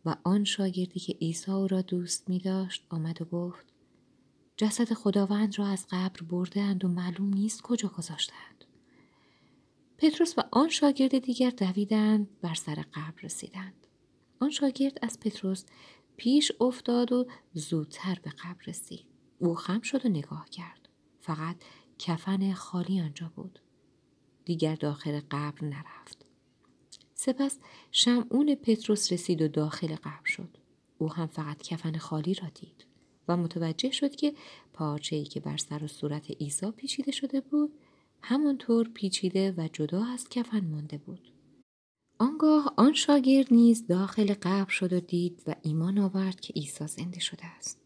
[0.06, 3.65] و آن شاگردی که عیسی او را دوست می داشت آمد و گفت
[4.58, 8.61] جسد خداوند را از قبر برده و معلوم نیست کجا گذاشتند.
[10.01, 13.87] پتروس و آن شاگرد دیگر دویدند بر سر قبر رسیدند.
[14.39, 15.65] آن شاگرد از پتروس
[16.17, 19.05] پیش افتاد و زودتر به قبر رسید.
[19.39, 20.89] او خم شد و نگاه کرد.
[21.19, 21.55] فقط
[21.99, 23.59] کفن خالی آنجا بود.
[24.45, 26.25] دیگر داخل قبر نرفت.
[27.13, 27.59] سپس
[27.91, 30.57] شمعون پتروس رسید و داخل قبر شد.
[30.97, 32.85] او هم فقط کفن خالی را دید
[33.27, 34.33] و متوجه شد که
[34.73, 37.73] پارچه ای که بر سر و صورت عیسی پیچیده شده بود
[38.23, 41.31] همانطور پیچیده و جدا از کفن مانده بود.
[42.19, 47.19] آنگاه آن شاگرد نیز داخل قبر شد و دید و ایمان آورد که عیسی زنده
[47.19, 47.81] شده است.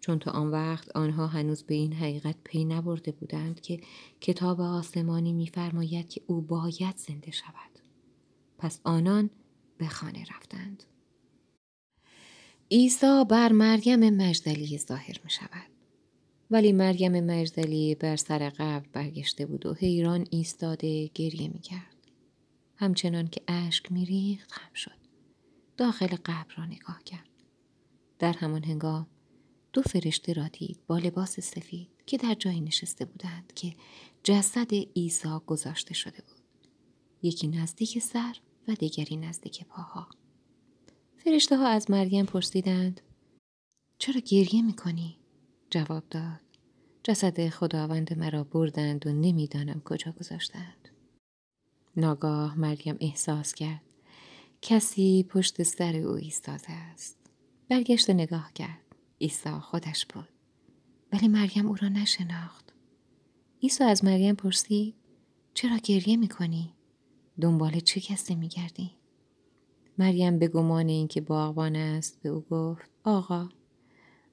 [0.00, 3.80] چون تا آن وقت آنها هنوز به این حقیقت پی نبرده بودند که
[4.20, 7.70] کتاب آسمانی می‌فرماید که او باید زنده شود.
[8.58, 9.30] پس آنان
[9.78, 10.84] به خانه رفتند.
[12.70, 15.79] عیسی بر مریم مجدلی ظاهر می شود.
[16.50, 21.96] ولی مریم مجدلی بر سر قبر برگشته بود و حیران ایستاده گریه می کرد.
[22.76, 25.00] همچنان که اشک می ریخت خم شد.
[25.76, 27.28] داخل قبر را نگاه کرد.
[28.18, 29.06] در همان هنگام
[29.72, 33.74] دو فرشته را دید با لباس سفید که در جایی نشسته بودند که
[34.24, 36.40] جسد عیسی گذاشته شده بود.
[37.22, 38.36] یکی نزدیک سر
[38.68, 40.08] و دیگری نزدیک پاها.
[41.16, 43.00] فرشته ها از مریم پرسیدند
[43.98, 45.19] چرا گریه می‌کنی؟
[45.70, 46.40] جواب داد.
[47.02, 50.88] جسد خداوند مرا بردند و نمی‌دانم کجا گذاشتند.
[51.96, 53.82] ناگاه مریم احساس کرد.
[54.62, 57.16] کسی پشت سر او ایستاده است.
[57.68, 58.96] برگشت و نگاه کرد.
[59.20, 60.28] عیسی خودش بود.
[61.12, 62.72] ولی مریم او را نشناخت.
[63.62, 64.94] عیسی از مریم پرسید
[65.54, 66.74] چرا گریه می‌کنی؟
[67.40, 68.90] دنبال چه کسی میگردی؟
[69.98, 73.48] مریم به گمان اینکه باغبان است به او گفت آقا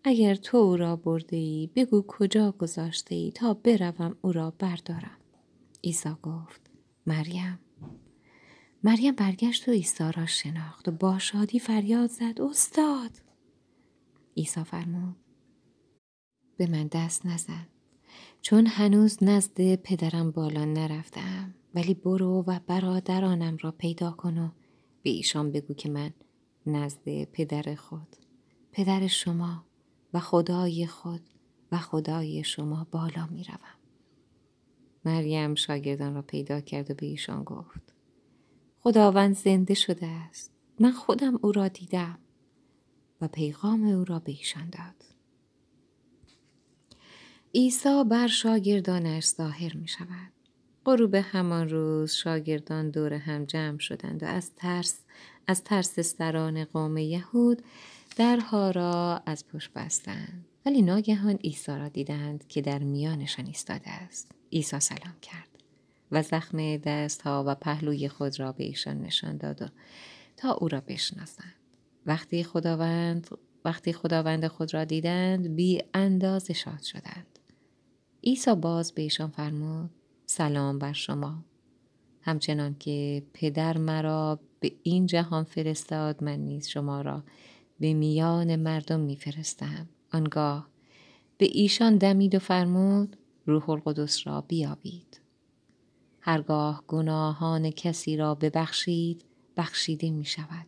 [0.10, 5.18] اگر تو او را برده ای بگو کجا گذاشته ای تا بروم او را بردارم.
[5.84, 6.62] عیسی گفت
[7.06, 7.60] مریم.
[8.84, 13.12] مریم برگشت و عیسی را شناخت و با شادی فریاد زد استاد.
[14.38, 15.16] عیسی فرمود
[16.58, 17.68] به من دست نزن.
[18.42, 24.50] چون هنوز نزد پدرم بالا نرفتم ولی برو و برادرانم را پیدا کن و
[25.02, 26.14] به ایشان بگو که من
[26.66, 28.16] نزد پدر خود.
[28.72, 29.67] پدر شما
[30.14, 31.22] و خدای خود
[31.72, 33.78] و خدای شما بالا می روم.
[35.06, 37.94] مریم شاگردان را پیدا کرد و به ایشان گفت
[38.80, 40.52] خداوند زنده شده است.
[40.80, 42.20] من خودم او را دیدم
[43.22, 45.04] و پیغام او را به ایشان داد.
[47.56, 50.32] عیسی بر شاگردانش ظاهر می شود.
[50.86, 55.00] غروب همان روز شاگردان دور هم جمع شدند و از ترس
[55.48, 57.62] از ترس سران قوم یهود
[58.18, 64.32] درها را از پشت بستند ولی ناگهان عیسی را دیدند که در میانشان ایستاده است.
[64.52, 65.48] عیسی سلام کرد
[66.12, 69.66] و زخم دست ها و پهلوی خود را به ایشان نشان داد و
[70.38, 71.54] تا او را بشناسند.
[72.06, 73.28] وقتی خداوند
[73.66, 77.40] وقتی خداوند خود را دیدند بی انداز شاد شدند.
[78.24, 79.90] عیسی باز به ایشان فرمود
[80.26, 81.44] سلام بر شما.
[82.22, 87.24] همچنان که پدر مرا به این جهان فرستاد من نیز شما را
[87.80, 89.90] به میان مردم میفرستم.
[90.14, 90.70] آنگاه
[91.38, 95.22] به ایشان دمید و فرمود روح القدس را بیابید.
[96.22, 99.26] هرگاه گناهان کسی را ببخشید
[99.58, 100.68] بخشیده می شود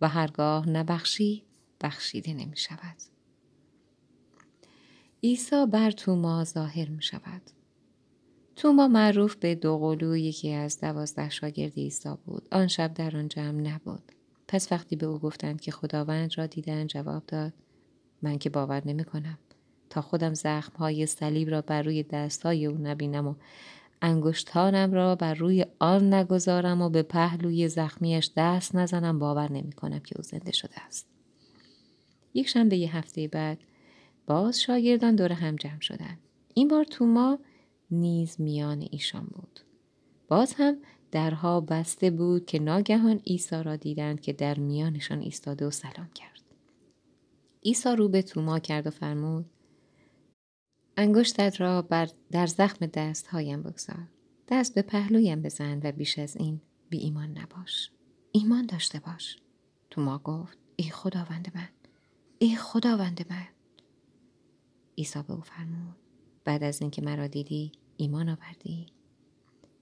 [0.00, 1.42] و هرگاه نبخشید
[1.80, 2.96] بخشیده نمی شود
[5.24, 7.42] عیسی بر توما ظاهر می شود
[8.56, 12.48] توما معروف به دوقلو یکی از دوازده شاگرد عیسی بود.
[12.52, 14.12] آن شب در آن جمع نبود.
[14.48, 17.52] پس وقتی به او گفتند که خداوند را دیدن جواب داد
[18.22, 19.38] من که باور نمی کنم
[19.90, 23.34] تا خودم زخم های صلیب را بر روی دست های او نبینم و
[24.02, 29.98] انگشتانم را بر روی آن نگذارم و به پهلوی زخمیش دست نزنم باور نمی کنم
[29.98, 31.06] که او زنده شده است.
[32.34, 33.58] یک شنبه یه هفته بعد
[34.26, 36.18] باز شاگردان دور هم جمع شدند.
[36.54, 37.38] این بار توما
[37.90, 39.60] نیز میان ایشان بود.
[40.28, 40.76] باز هم
[41.14, 46.40] درها بسته بود که ناگهان عیسی را دیدند که در میانشان ایستاده و سلام کرد.
[47.64, 49.50] عیسی رو به توما کرد و فرمود
[50.96, 54.08] انگشتت را بر در زخم دست هایم بگذار.
[54.48, 57.90] دست به پهلویم بزن و بیش از این بی ایمان نباش.
[58.32, 59.36] ایمان داشته باش.
[59.90, 61.68] توما گفت ای خداوند من.
[62.38, 63.48] ای خداوند من.
[64.98, 65.96] عیسی به او فرمود
[66.44, 68.86] بعد از اینکه مرا دیدی ایمان آوردی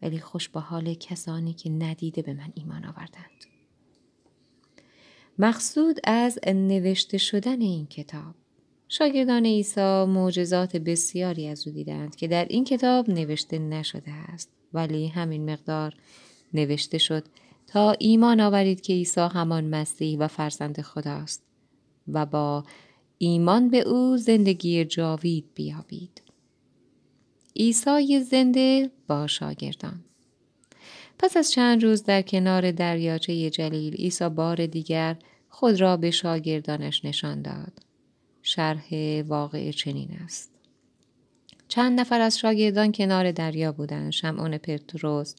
[0.03, 3.45] ولی خوش با حال کسانی که ندیده به من ایمان آوردند
[5.39, 8.35] مقصود از نوشته شدن این کتاب
[8.89, 15.07] شاگردان عیسی معجزات بسیاری از او دیدند که در این کتاب نوشته نشده است ولی
[15.07, 15.95] همین مقدار
[16.55, 17.25] نوشته شد
[17.67, 21.43] تا ایمان آورید که عیسی همان مسیح و فرزند خداست
[22.09, 22.65] و با
[23.19, 26.22] ایمان به او زندگی جاوید بیابید.
[27.57, 30.05] عیسی زنده با شاگردان
[31.19, 35.17] پس از چند روز در کنار دریاچه جلیل عیسی بار دیگر
[35.49, 37.73] خود را به شاگردانش نشان داد.
[38.43, 40.51] شرح واقع چنین است.
[41.69, 44.13] چند نفر از شاگردان کنار دریا بودند.
[44.13, 45.35] شمعون پتروس،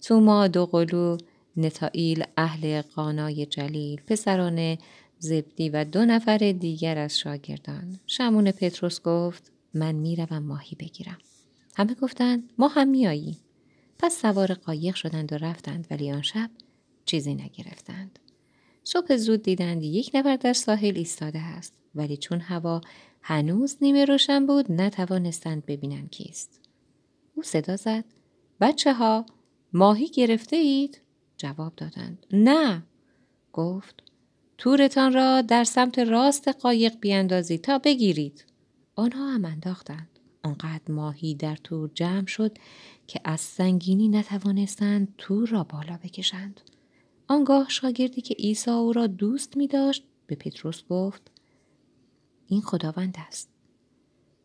[0.00, 1.16] توما دوقلو،
[1.56, 4.78] نتائیل اهل قانای جلیل، پسران
[5.18, 7.98] زبدی و دو نفر دیگر از شاگردان.
[8.06, 11.18] شمعون پتروس گفت من می‌روم ماهی بگیرم.
[11.76, 13.36] همه گفتند ما هم میاییم.
[13.98, 16.50] پس سوار قایق شدند و رفتند ولی آن شب
[17.04, 18.18] چیزی نگرفتند.
[18.84, 22.80] صبح زود دیدند یک نفر در ساحل ایستاده است ولی چون هوا
[23.22, 26.60] هنوز نیمه روشن بود نتوانستند ببینند کیست.
[27.34, 28.04] او صدا زد
[28.60, 29.26] بچه ها
[29.72, 31.00] ماهی گرفته اید؟
[31.36, 32.82] جواب دادند نه
[33.52, 34.02] گفت
[34.58, 38.44] تورتان را در سمت راست قایق بیاندازید تا بگیرید
[38.96, 40.11] آنها هم انداختند
[40.42, 42.58] آنقدر ماهی در تور جمع شد
[43.06, 46.60] که از سنگینی نتوانستند تور را بالا بکشند
[47.28, 51.30] آنگاه شاگردی که عیسی او را دوست می داشت به پتروس گفت
[52.46, 53.48] این خداوند است.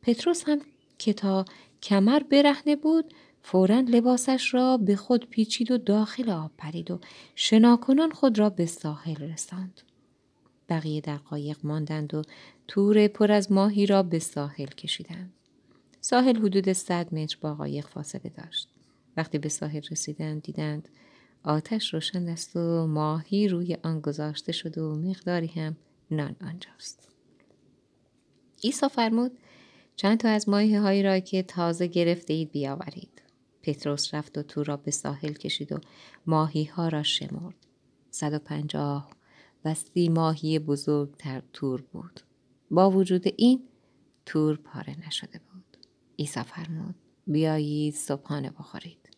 [0.02, 0.60] پتروس هم
[0.98, 1.46] که تا
[1.84, 7.00] کمر برهنه بود فورا لباسش را به خود پیچید و داخل آب پرید و
[7.36, 9.82] شناکنان خود را به ساحل رساند.
[10.70, 12.22] بقیه در قایق ماندند و
[12.68, 15.34] تور پر از ماهی را به ساحل کشیدند.
[16.10, 18.70] ساحل حدود 100 متر با قایق فاصله داشت.
[19.18, 20.90] وقتی به ساحل رسیدند دیدند
[21.44, 25.78] آتش روشن است و ماهی روی آن گذاشته شده و مقداری هم
[26.12, 27.10] نان آنجاست.
[28.64, 29.32] عیسی فرمود
[29.96, 33.22] چند تا از ماهی هایی را که تازه گرفته اید بیاورید.
[33.64, 35.80] پتروس رفت و تو را به ساحل کشید و
[36.26, 37.68] ماهی ها را شمرد.
[38.12, 39.10] 150
[39.66, 42.22] و سی ماهی بزرگ تر تور بود.
[42.72, 43.64] با وجود این
[44.26, 45.47] تور پاره نشده بود.
[46.20, 46.96] عیسی فرمود
[47.28, 49.10] بیایید صبحانه بخورید.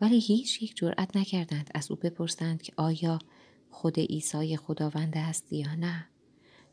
[0.00, 3.18] ولی هیچ یک جرأت نکردند از او بپرسند که آیا
[3.70, 6.08] خود عیسی خداوند است یا نه.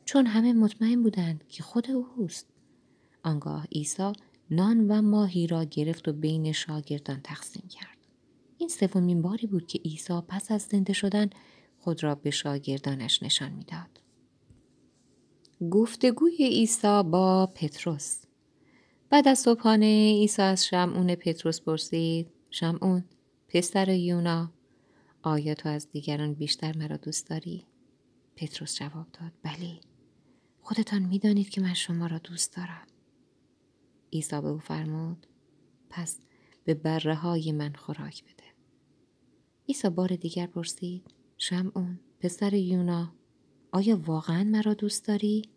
[0.05, 2.47] چون همه مطمئن بودند که خود اوست.
[3.23, 4.11] آنگاه عیسی
[4.51, 7.97] نان و ماهی را گرفت و بین شاگردان تقسیم کرد.
[8.57, 11.29] این سومین باری بود که عیسی پس از زنده شدن
[11.79, 14.01] خود را به شاگردانش نشان می‌داد.
[15.71, 18.20] گفتگوی عیسی با پتروس.
[19.11, 23.03] بعد از صبحانه عیسی از شمعون پتروس پرسید شمعون
[23.47, 24.51] پسر یونا
[25.21, 27.65] آیا تو از دیگران بیشتر مرا دوست داری؟
[28.35, 29.81] پتروس جواب داد بلی
[30.61, 32.87] خودتان می‌دانید که من شما را دوست دارم
[34.13, 35.27] عیسی به او فرمود
[35.89, 36.19] پس
[36.63, 38.43] به بره های من خوراک بده
[39.67, 43.13] عیسی بار دیگر پرسید شمعون پسر یونا
[43.71, 45.49] آیا واقعا مرا دوست داری؟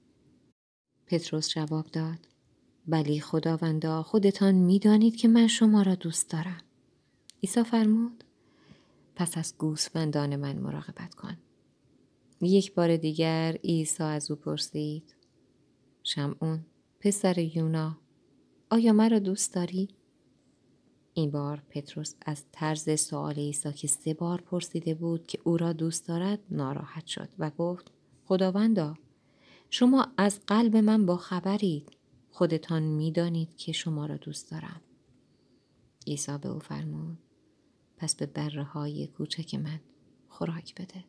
[1.06, 2.33] پتروس جواب داد
[2.86, 6.60] بلی خداوندا خودتان می‌دانید که من شما را دوست دارم.
[7.42, 8.24] عیسی فرمود
[9.16, 11.36] پس از گوسفندان من مراقبت کن.
[12.40, 15.14] یک بار دیگر عیسی از او پرسید
[16.02, 16.60] شمعون
[17.00, 17.98] پسر یونا
[18.70, 19.88] آیا مرا دوست داری؟
[21.14, 25.72] این بار پتروس از طرز سوال عیسی که سه بار پرسیده بود که او را
[25.72, 27.90] دوست دارد ناراحت شد و گفت
[28.24, 28.94] خداوندا
[29.70, 31.96] شما از قلب من با خبرید.
[32.34, 34.80] خودتان می‌دانید که شما را دوست دارم.
[36.06, 37.18] عیسی به او فرمود
[37.96, 39.80] پس به بره های کوچک من
[40.28, 41.04] خوراک بده.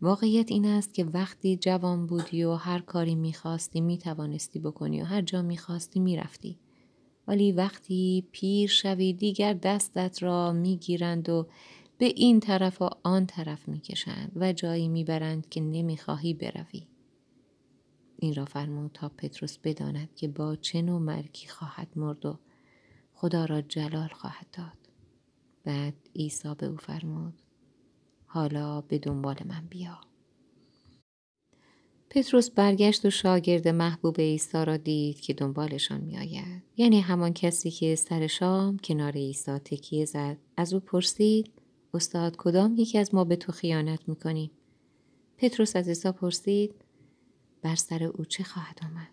[0.00, 5.22] واقعیت این است که وقتی جوان بودی و هر کاری می‌خواستی می‌توانستی بکنی و هر
[5.22, 6.58] جا می‌خواستی می‌رفتی.
[7.28, 11.46] ولی وقتی پیر شوی دیگر دستت را می‌گیرند و
[11.98, 16.86] به این طرف و آن طرف می‌کشند و جایی می‌برند که نمی‌خواهی بروی.
[18.22, 22.38] این را فرمود تا پتروس بداند که با چه نوع مرگی خواهد مرد و
[23.12, 24.78] خدا را جلال خواهد داد.
[25.64, 27.34] بعد عیسی به او فرمود
[28.26, 30.00] حالا به دنبال من بیا.
[32.10, 36.62] پتروس برگشت و شاگرد محبوب عیسی را دید که دنبالشان میآید.
[36.76, 40.38] یعنی همان کسی که سر شام کنار عیسی تکیه زد.
[40.56, 41.50] از او پرسید
[41.94, 44.50] استاد کدام یکی از ما به تو خیانت می‌کنیم
[45.36, 46.81] پتروس از عیسی پرسید
[47.62, 49.10] بر سر او چه خواهد آمد؟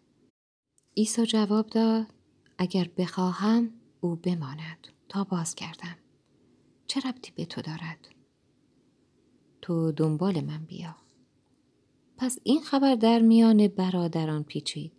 [0.97, 2.05] عیسی جواب داد
[2.57, 5.95] اگر بخواهم او بماند تا باز کردم
[6.87, 8.07] چه ربطی به تو دارد؟
[9.61, 10.95] تو دنبال من بیا.
[12.17, 14.91] پس این خبر در میان برادران پیچید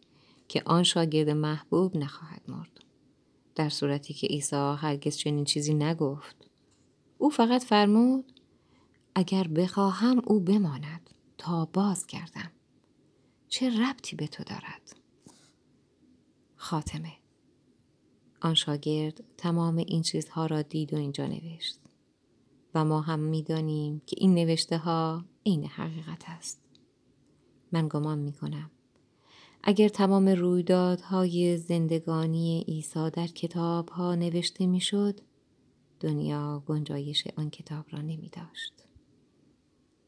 [0.48, 2.80] که آن شاگرد محبوب نخواهد مرد.
[3.54, 6.36] در صورتی که عیسی هرگز چنین چیزی نگفت.
[7.18, 8.40] او فقط فرمود
[9.14, 12.50] اگر بخواهم او بماند تا باز کردم
[13.50, 14.96] چه ربطی به تو دارد؟
[16.56, 17.12] خاتمه.
[18.40, 21.78] آن شاگرد تمام این چیزها را دید و اینجا نوشت.
[22.74, 26.60] و ما هم می‌دانیم که این نوشته ها عین حقیقت است.
[27.72, 28.70] من گمان می کنم
[29.62, 35.20] اگر تمام رویدادهای زندگانی عیسی در کتاب ها نوشته می‌شد
[36.00, 38.89] دنیا گنجایش آن کتاب را نمی داشت.